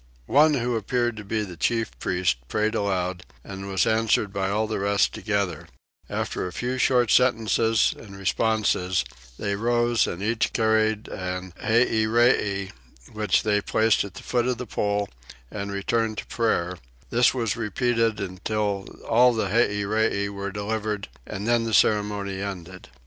[0.25, 4.65] One who appeared to be the chief priest prayed aloud, and was answered by all
[4.65, 5.67] the rest together:
[6.09, 9.05] after a few short sentences and responses
[9.37, 12.71] they rose and each carried an Hahyree,
[13.13, 15.07] which they placed at the foot of the pole
[15.51, 16.77] and returned to prayer:
[17.11, 22.89] this was repeated till all the Hahyree were delivered and then the ceremony ended.